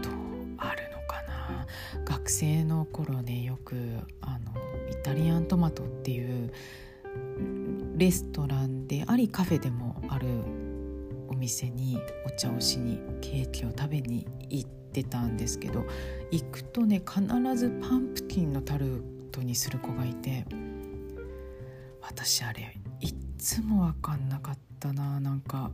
[0.03, 0.09] と
[0.57, 1.67] あるのかな？
[2.05, 3.77] 学生の頃ねよく
[4.23, 4.53] あの
[5.03, 6.53] タリアントマトっていう
[7.97, 10.29] レストランでありカフェでもある
[11.29, 15.85] お店にお茶をしにケーキを食べに行ってたんですけど
[16.31, 17.23] 行くとね必
[17.57, 20.45] ずパンプキンのタルトにする子がいて
[22.03, 25.21] 私あれいっつも分かんなかったな。
[25.21, 25.71] なんか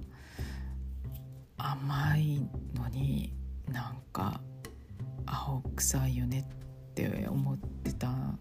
[1.57, 3.33] 甘いのに
[3.73, 4.41] なんか
[5.25, 8.39] 青臭いよねって思ってたん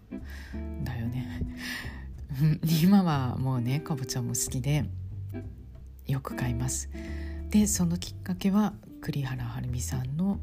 [0.84, 1.42] だよね。
[2.82, 4.84] 今はもうねかぼちゃも好きで
[6.06, 6.90] よく買います。
[7.50, 10.40] でそのきっかけは栗原はるみさんの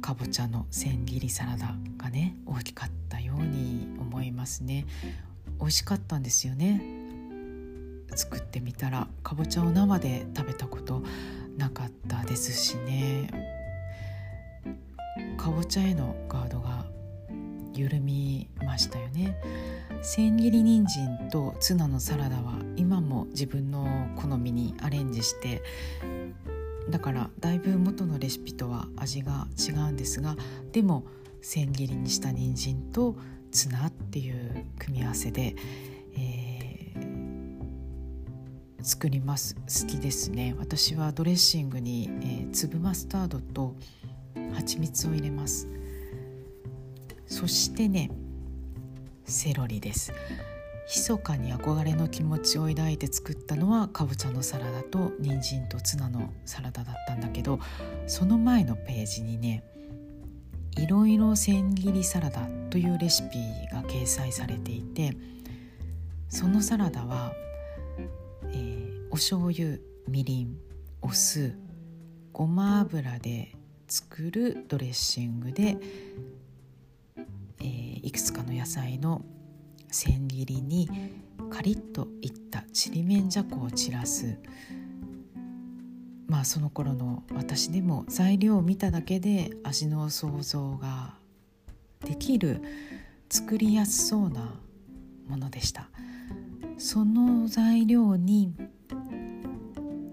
[0.00, 4.86] かぼちゃの千切りサラダがね大きかったように思いますね。
[5.58, 6.80] 美味しかったんですよね。
[8.14, 11.02] 作ってみたらかぼちゃを生で食べたこと
[11.56, 13.30] なかったですしね。
[15.36, 16.85] かぼちゃへのガードが
[17.76, 19.36] 緩みましたよね。
[20.02, 25.62] 千切り人参とツナのサラダは今も自分の好みにアレンジして
[26.90, 30.36] だからだいぶ元のレシピとは味が違うんですが
[30.72, 31.04] でも
[31.40, 33.16] 千切りにした人参と
[33.50, 35.56] ツナっていう組み合わせで、
[36.16, 39.54] えー、作ります。
[39.54, 40.54] 好きですね。
[40.58, 43.74] 私はドレッシングに、えー、粒マスタードと
[44.54, 45.68] 蜂蜜を入れます。
[47.26, 48.10] そしてね
[49.24, 50.12] セロリです。
[50.88, 57.58] 密かに憧れの気持ちを抱いて作ったのはかぼちゃのサラダと人参とツナのサラダだったんだけど
[58.06, 59.64] その前のページにね
[60.76, 63.38] いろいろ千切りサラダというレシピ
[63.72, 65.16] が掲載されていて
[66.28, 67.32] そのサラダは、
[68.52, 70.56] えー、お醤油みりん
[71.02, 71.58] お酢
[72.32, 73.56] ごま油で
[73.88, 75.78] 作るドレッシングで、
[78.16, 79.20] くつかの野菜の
[79.90, 80.88] 千切りに
[81.50, 84.38] カリッといったちりめんじゃこを散らす。
[86.26, 91.12] まあその頃の私でも材料を見ただけで味の想像が
[92.06, 92.62] できる
[93.28, 94.54] 作りやすそうな
[95.28, 95.90] ものでした。
[96.78, 98.54] その材料に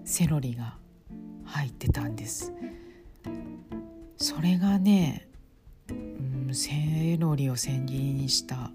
[0.04, 0.76] セロリが
[1.46, 2.52] 入ってたんです。
[4.18, 5.23] それがね
[6.54, 8.70] セロリを千切りにした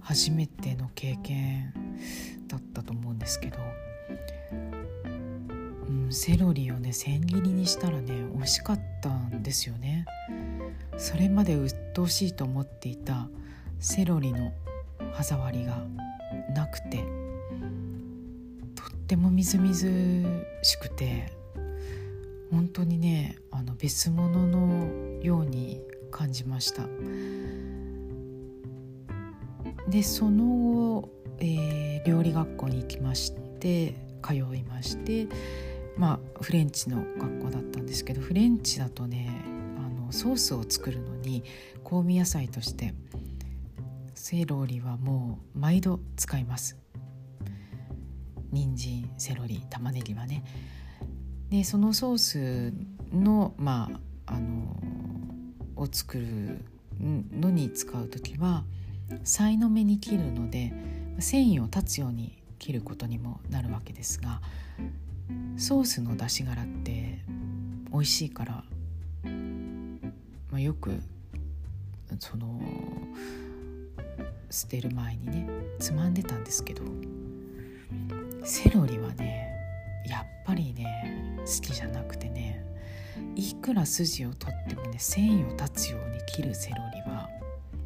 [0.00, 1.72] 初めての経験
[2.46, 3.58] だったと思うんですけど、
[5.88, 10.06] うん、セロリをね千切りにしたらね美味しかったんですよね。
[10.96, 13.28] それまで鬱陶しいと思っていた
[13.80, 14.52] セロリの
[15.12, 15.82] 歯触りが
[16.54, 16.98] なくて
[18.74, 20.24] とってもみずみず
[20.62, 21.32] しくて
[22.50, 25.80] 本当にねあの別物のように
[26.14, 26.84] 感じました。
[29.88, 31.08] でその後、
[31.40, 35.26] えー、料理学校に行きまして通いまして
[35.98, 39.28] まあフレンチの学校だったんですけどフレンチだとね
[39.76, 41.42] あのソースを作るのに
[41.84, 42.94] 香味野菜として
[44.14, 46.78] セロリはもう毎度使います。
[48.52, 50.44] 人参セロリ玉ねぎはね。
[51.50, 52.72] でそのソース
[53.12, 53.90] のま
[54.26, 54.76] ああの
[55.76, 56.64] を作る
[57.00, 58.64] のに使う時は
[59.24, 60.72] さいの目に切るので
[61.18, 64.40] 繊維を断つように切ることにもなるわけですが
[65.56, 67.18] ソースの出し殻って
[67.92, 68.64] 美味しいから、
[70.50, 71.00] まあ、よく
[72.18, 72.60] その
[74.50, 76.82] 捨てる前にねつまんでたんですけど
[78.44, 79.52] セロリはね
[80.06, 82.64] やっぱりね好きじゃなくてね
[83.36, 87.28] いくら筋を取ってもね繊維を断つように切るセロリは、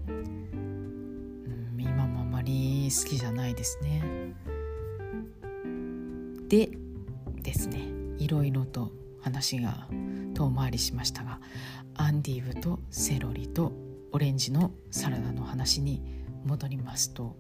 [0.09, 4.03] うん、今もあまり好きじゃないですね。
[6.49, 6.71] で
[7.43, 7.81] ですね
[8.19, 9.87] いろいろと話が
[10.35, 11.41] 遠回りしましたが
[11.95, 13.73] アンディーブとセロリと
[14.13, 16.03] オレンジのサラダの話に
[16.45, 17.37] 戻りますと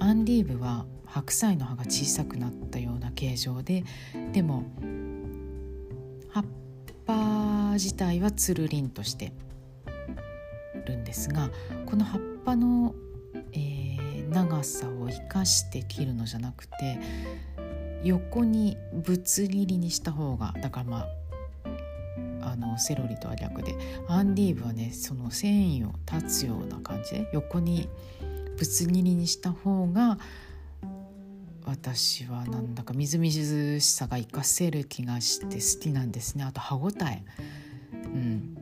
[0.00, 3.84] アンディーブは白菜の葉が小さくなったような形状で
[4.32, 4.64] でも
[6.30, 6.48] 葉っぱ
[7.76, 9.32] 自体はつるりんとして
[10.86, 11.50] るんですが
[11.86, 12.94] この葉っぱの、
[13.52, 16.98] えー、長さを生かして切るのじゃなくて
[18.04, 21.06] 横にぶつ切りにした方がだからまあ
[22.42, 23.74] あのセロリとは逆で
[24.08, 27.88] アンディーブはねその繊維を断つような感じで横に
[28.56, 30.18] ぶつ切りにした方が
[31.66, 36.44] 私はなんだかみずみずしさが活かせる気がして好きなんですね。
[36.44, 37.24] あと歯ごたえ。
[38.16, 38.56] うん。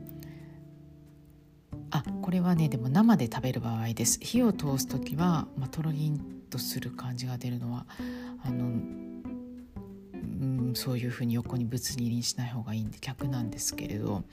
[1.91, 4.19] あこれはねでも生で食べる場合です。
[4.21, 7.85] 火を通す時は、まあ、とろりんとする感じが出るのは
[8.43, 8.67] あのう
[10.45, 14.23] んそういうふうに横にぶつ切りにしない方がいいんで逆なんですけれど。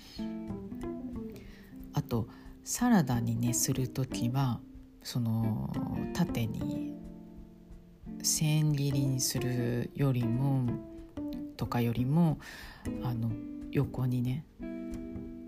[1.95, 2.27] あと
[2.65, 4.61] サラダにねする時は
[5.03, 5.73] その
[6.15, 6.95] 縦に
[8.23, 10.69] 千切りにするよりも
[11.57, 12.39] とかよりも
[13.03, 13.31] あの
[13.73, 14.45] 横にね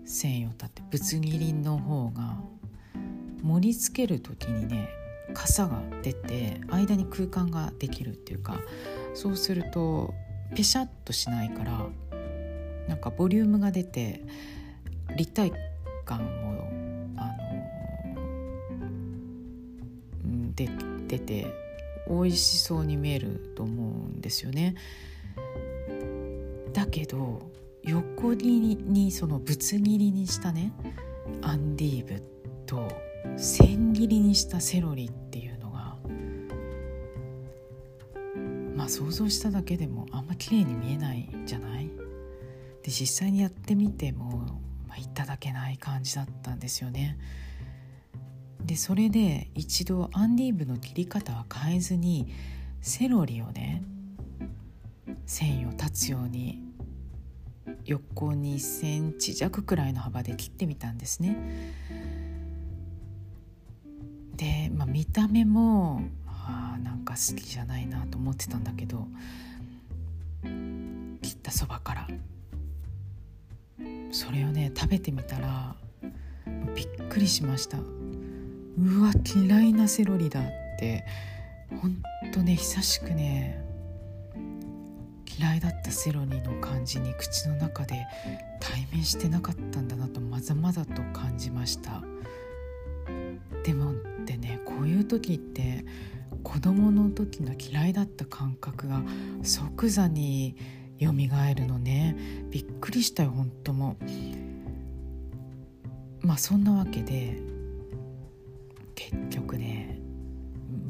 [0.05, 2.37] 繊維を立ってぶつ切りの方が
[3.41, 4.89] 盛り付ける時にね
[5.33, 8.59] 傘が出て間に空間ができるっていうか
[9.13, 10.13] そうすると
[10.55, 11.85] ペシャッとしないから
[12.87, 14.21] なんかボリュームが出て
[15.15, 15.51] 立体
[16.05, 16.67] 感も
[17.17, 17.35] あ
[20.25, 20.69] ので
[21.07, 21.47] 出て
[22.07, 24.75] 美味しそうに見えると思うんですよね。
[26.71, 27.49] だけど
[27.85, 30.73] 横ににそのぶつ切りにしたね
[31.41, 32.23] アンディーブ
[32.65, 32.87] と
[33.37, 35.95] 千切りにしたセロリっていうのが
[38.75, 41.89] まあ想像しただけでもあんま綺麗に見えないじゃない？
[42.83, 47.17] で実際にやってみても、まあ、いただけない感じだったんですよね。
[48.63, 52.33] でそれで一度アンディーブの切り方は変えずに
[52.81, 53.83] セロリをね
[55.27, 56.64] 繊維を断つように
[57.85, 61.37] 横2センチ弱くらいの幅で切ってみたんですね。
[64.35, 69.07] で、まあ、見た目もあなんか好きじゃないなと思ってたんだけど
[71.21, 72.07] 切ったそばから
[74.11, 75.75] それをね食べてみたら
[76.75, 77.77] びっくりしました。
[77.77, 80.43] うわ嫌いなセロリだっ
[80.77, 81.05] て
[81.81, 81.95] ほん
[82.33, 83.64] とね久しくね
[85.37, 88.05] 嫌いだったセロリの感じに口の中で
[88.59, 92.01] 対面してなかったんだなとまざまざと感じました。
[93.63, 93.95] でもっ
[94.25, 95.85] てねこういう時って
[96.43, 99.01] 子供の時の嫌いだった感覚が
[99.43, 100.55] 即座に
[100.99, 102.15] 蘇るのね。
[102.49, 103.97] びっくりしたよ本当も。
[106.21, 107.39] まあそんなわけで
[108.95, 109.99] 結局ね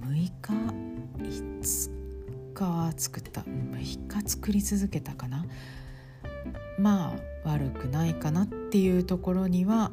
[0.02, 0.95] 6日
[2.60, 3.42] 日は作った。
[3.42, 5.46] 6日作り続けたかな。
[6.78, 9.92] まあ悪くないかなっていうところには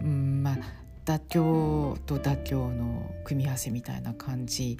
[0.00, 0.58] うんまあ
[1.04, 4.76] 妥協と妥協の組み合わせみたいな感じ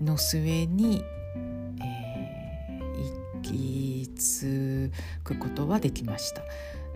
[0.00, 1.02] の末に、
[1.80, 4.92] えー、行き着
[5.24, 6.42] くことはできました。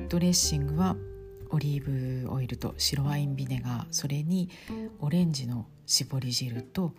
[0.08, 0.96] ドレッシングは
[1.50, 3.86] オリーブオイルと白ワインビネガー。
[3.90, 4.48] それに
[5.00, 6.94] オレンジの絞り汁と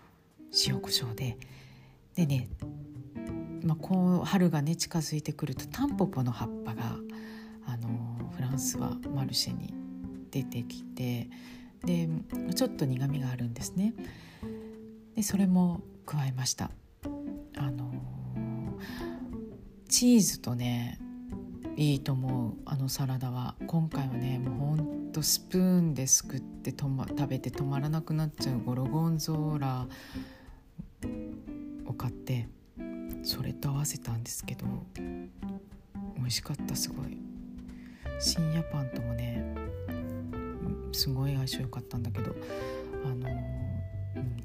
[0.67, 1.37] 塩コショウで
[2.15, 2.49] でね、
[3.63, 6.97] まあ、こう春がね近づいてくるとタンポポの葉っぱが
[7.65, 9.73] あのフランスはマルシェに
[10.29, 11.29] 出てきて
[11.85, 12.09] で
[12.53, 13.93] ちょっと苦みがあるんですね。
[15.15, 16.71] でそれも加えました。
[17.57, 17.91] あの
[19.87, 20.99] チーズとね
[21.75, 29.87] いいと思うあのサラダは今回はねもうほんとスプーンですくって、ま、食べて止まらなくなっちゃうゴルゴンゾーラ
[31.85, 32.47] を買って
[33.23, 34.65] それと合わせたんですけど
[36.17, 37.17] 美味しかったすごい。
[38.19, 39.43] 深夜パンともね
[40.91, 42.35] すごい相性良かったんだけど
[43.03, 43.27] あの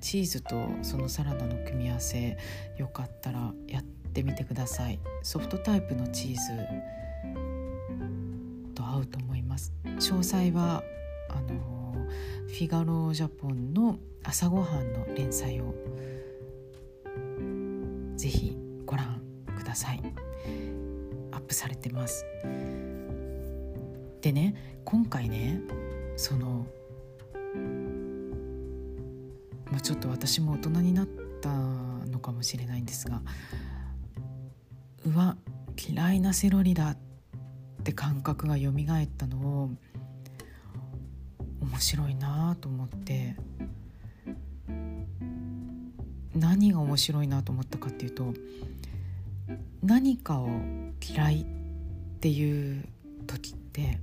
[0.00, 2.38] チーズとそのサラダの組み合わせ
[2.78, 4.98] よかったらやってみてください。
[5.22, 6.38] ソフトタイプのチーズ
[8.74, 9.74] と合うと思います。
[9.84, 10.82] 詳細は
[11.28, 12.06] あの
[12.46, 15.74] フィガロジャポンの朝ごはんの連載を
[18.26, 19.22] ぜひご覧
[19.56, 20.02] ください
[21.30, 22.26] アップされてます。
[24.20, 25.60] でね今回ね
[26.16, 26.66] その、
[29.70, 31.06] まあ、ちょっと私も大人になっ
[31.40, 33.22] たのかもしれないんですが
[35.04, 35.36] うわ
[35.78, 36.98] 嫌いなセロリだっ
[37.84, 39.70] て感覚が蘇ったのを
[41.60, 43.36] 面白いなと思って
[46.36, 48.34] 何が面白いなと思ったかっていうと
[49.82, 50.48] 何かを
[51.00, 51.44] 嫌いっ
[52.20, 52.84] ていう
[53.26, 53.98] 時って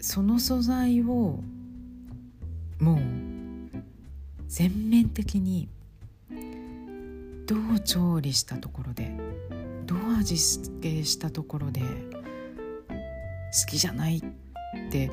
[0.00, 1.40] その素材を
[2.80, 2.98] もう
[4.46, 5.68] 全面的に
[7.46, 9.10] どう調理したところで
[9.86, 11.86] どう味付けしたところで好
[13.68, 15.10] きじゃないって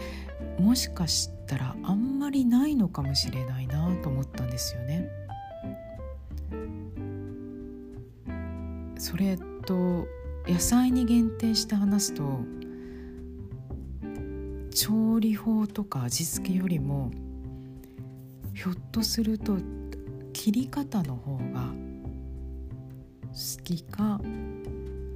[0.59, 5.09] もしかしたらあんまりないのかもしれないなと思ったんですよね。
[8.97, 10.07] それと
[10.47, 12.39] 野菜に限定して話すと
[14.71, 17.11] 調理法とか味付けよりも
[18.53, 19.57] ひょっとすると
[20.33, 21.73] 切り方の方が
[23.27, 24.19] 好きか、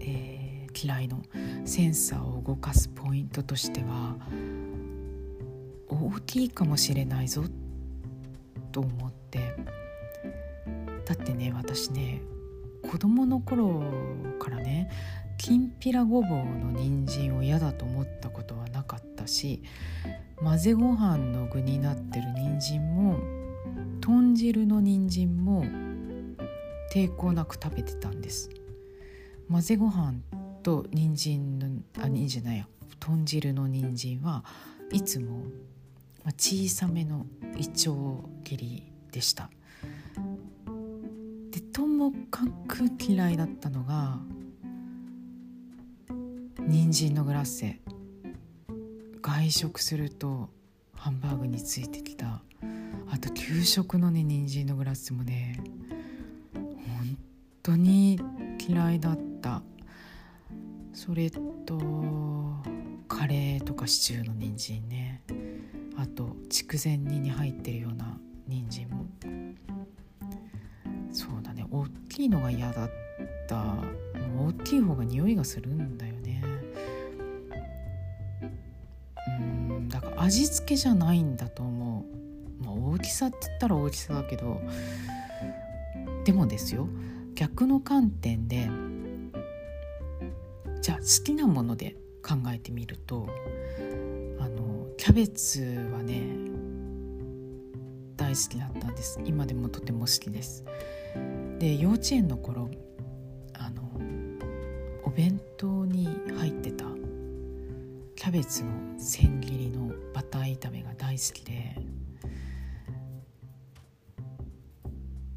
[0.02, 1.22] えー、嫌いの
[1.66, 4.16] センサーを動かすポイントとしては
[5.90, 7.44] 大きいかもしれないぞ。
[8.72, 9.56] と思って。
[11.06, 12.22] だってね私ね
[12.84, 13.82] 子供の頃
[14.40, 14.92] からね
[15.40, 19.64] きんぴらごぼうの人参を嫌だと思ったことはなかったし
[20.36, 23.18] 混ぜご飯の具になってる人参も
[24.02, 25.66] 豚汁の人参も
[26.94, 28.50] 抵抗なく食べてたんです。
[29.50, 30.14] 混ぜご飯
[30.62, 31.68] と人参の
[32.00, 32.68] あ人参じゃないや
[33.00, 34.44] 豚汁の人参は
[34.92, 35.44] いつも
[36.26, 37.26] 小さめの
[37.57, 39.49] いちょう切りでした。
[41.51, 44.20] でともかく嫌いだったのが
[46.67, 47.80] 人参のグラッセ。
[49.22, 50.49] 外食すると
[50.93, 52.41] ハンバーグについてきた。
[53.11, 55.59] あと給食のね人参のグラッセもね
[56.53, 57.17] 本
[57.63, 58.20] 当に
[58.67, 59.61] 嫌いだった。
[60.93, 61.39] それと
[63.07, 65.24] カレーとかシチューの人参ね。
[66.00, 69.06] あと筑前煮に入ってるような人参も。
[71.12, 71.66] そうだね。
[71.70, 72.89] 大きいのが嫌だっ
[73.50, 73.76] た。
[74.38, 76.41] 大きい方が匂いがするんだよね。
[79.28, 82.06] うんだから味付けじゃないんだと思
[82.62, 84.62] う、まあ、大きさって言ったら大きさだけど。
[86.24, 86.88] でもですよ。
[87.36, 88.70] 逆の観点で
[90.82, 93.28] じゃあ好きなもので考えてみると
[95.10, 96.22] キャベツはね
[98.16, 99.20] 大好きだったんです。
[99.26, 100.64] 今でもとても好きです。
[101.57, 102.70] で幼稚園の頃
[103.55, 103.89] あの
[105.03, 106.07] お弁当に
[106.38, 106.86] 入ってた
[108.16, 111.76] キャベツの千切りのバター炒めが大好きで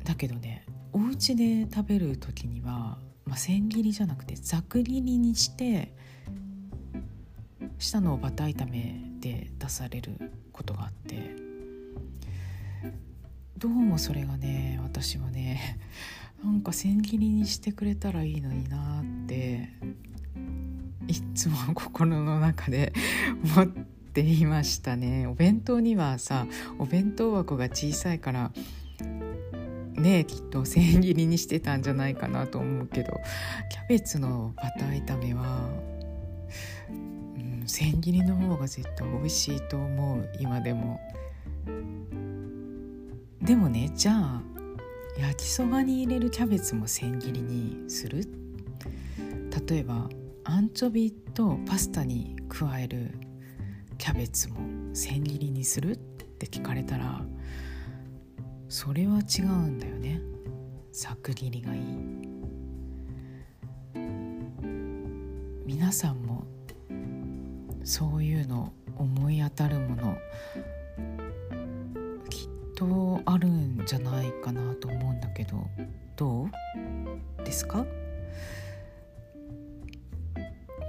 [0.05, 5.95] だけどねお家で食べる時には、まあ、千切りじゃなくてざく切りにして
[7.79, 11.35] 下のバター炒めで出されることがあって
[13.57, 15.79] どうもそれがね私はね
[16.45, 19.71] なんか千切りにしてくれたらいいのになって
[21.07, 22.93] いつも心の中で
[23.57, 25.27] 思っていましたね。
[25.29, 26.49] お弁当にはさ
[26.79, 28.53] お弁当箱が小さいから
[29.95, 33.21] ねきっと千切りにしてたんじゃないかなと思うけど
[33.71, 35.71] キャベツのバター炒めは
[37.67, 41.01] 千切りの方が絶対美味しいと思う今でも。
[43.41, 44.43] でもねじゃあ
[45.19, 48.27] 焼きそばに入れるキャベツも千切りにする？
[49.69, 50.09] 例えば
[50.45, 53.11] アンチョビとパスタに加える
[53.99, 54.57] キャベツも
[54.95, 57.21] 千切りにするって聞かれたら
[58.69, 60.21] それは違うんだよね。
[60.93, 61.81] ざく切りがいい。
[65.65, 66.45] 皆さんも
[67.85, 70.17] そういうの思い当たるもの
[72.29, 75.67] きっとあるんじゃないかなと思うんだけど
[76.17, 77.45] どう？
[77.45, 77.85] ですか？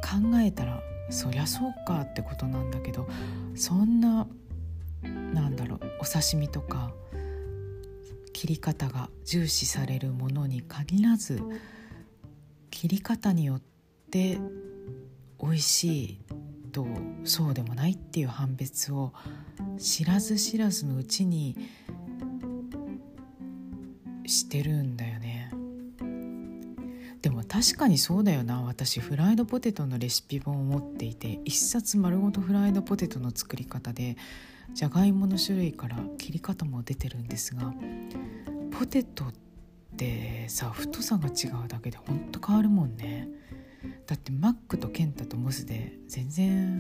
[0.02, 0.80] 考えたら
[1.10, 3.08] そりゃそうかってことなんだけど
[3.56, 4.28] そんな
[5.34, 6.94] なんだろうお刺身とか
[8.32, 11.42] 切り方が重視されるものに限らず
[12.70, 13.62] 切り方によっ
[14.12, 14.38] て
[15.42, 16.20] 美味しい
[16.74, 16.86] と
[17.24, 19.14] そうでもないっていう判別を
[19.78, 21.56] 知らず知らずのうちに
[24.26, 25.52] してるんだよね。
[27.22, 34.18] でも確かにそうだよな私フライドポテトのレシピ本を持っていて一冊丸ごとフライドポテトの作り方で
[34.74, 37.74] じゃがいもの種類から切り方も出てるんですが
[38.78, 39.34] ポテトっ
[39.96, 43.30] てさ太さが違うだけでほんと変わるもんね
[44.06, 46.78] だってマックとケンタとモスで全然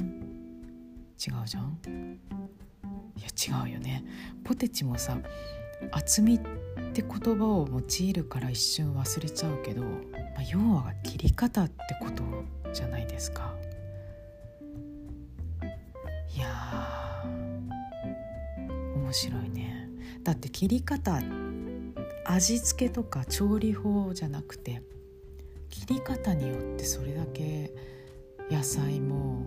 [1.17, 1.79] 違うじゃん？
[3.15, 3.27] いや
[3.65, 4.03] 違うよね。
[4.43, 5.17] ポテチもさ
[5.91, 6.39] 厚みっ
[6.93, 9.89] て言葉を用いるから一瞬忘れちゃうけど、ま
[10.37, 12.23] あ、要は切り方ってこと
[12.73, 13.53] じゃないですか。
[16.35, 17.25] いや
[18.95, 19.89] 面白いね。
[20.23, 21.21] だって切り方
[22.25, 24.81] 味付けとか調理法じゃなくて
[25.73, 27.73] 切り方によってそれだけ
[28.51, 29.43] 野菜も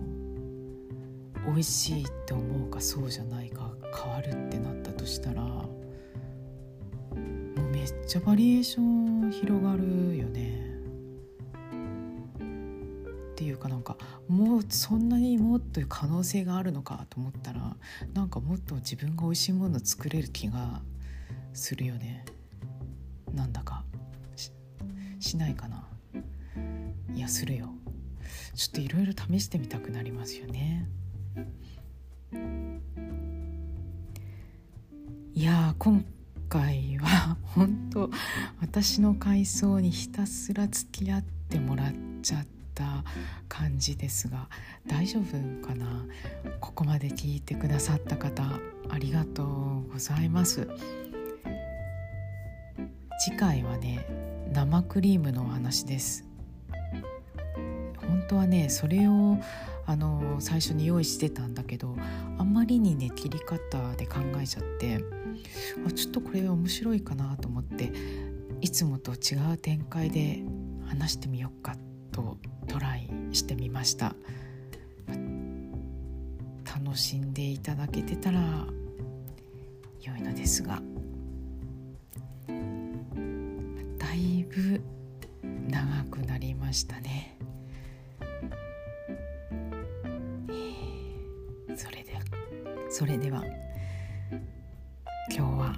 [1.45, 5.67] 美味しいって思うかそうじゃないか変わるってなったとしたらも
[7.55, 10.67] うめっちゃバリエーション広がるよね。
[13.31, 13.95] っていうかなんか
[14.27, 17.77] もうそんなにもっと可能性があるのかと思ったら
[18.13, 20.81] なんかもっと自分が美味しいもの作れる気が
[21.53, 22.25] するよね
[23.33, 23.85] なんだか
[25.19, 25.86] しないかな
[27.13, 27.73] いやするよ。
[28.55, 30.87] ちょっといろいろ試してみたくなりますよね。
[35.33, 36.03] いや今
[36.49, 38.09] 回は本当
[38.59, 41.93] 私の回想にひたすら付き合ってもらっ
[42.23, 43.03] ちゃった
[43.47, 44.49] 感じですが
[44.87, 46.05] 大丈夫かな？
[46.59, 48.43] ここまで聞いてくださった方
[48.89, 50.67] ありがとうございます。
[53.23, 54.05] 次回はね
[54.53, 56.26] 生クリームのお話です。
[58.07, 59.37] 本当はねそれを
[59.85, 61.95] あの最初に用意してたんだけど
[62.37, 64.99] あんまりにね切り方で考えちゃって
[65.85, 67.91] あちょっとこれ面白いかなと思って
[68.61, 70.43] いつもと違う展開で
[70.85, 71.75] 話してみようか
[72.11, 72.37] と
[72.67, 74.15] トライしてみました
[76.65, 78.39] 楽しんでいただけてたら
[80.01, 80.81] 良いのですが
[83.97, 84.81] だいぶ
[85.69, 87.36] 長くなりましたね。
[92.97, 93.43] それでは
[95.31, 95.75] 今日は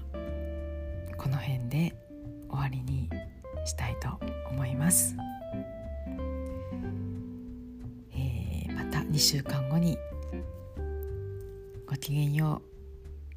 [1.17, 1.93] この辺で
[2.49, 3.09] 終わりに
[3.65, 4.07] したいと
[4.49, 5.17] 思います、
[8.13, 9.97] えー、また2週間後に
[11.85, 12.61] ごきげんよ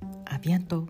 [0.01, 0.07] う。
[0.27, 0.87] アビアント。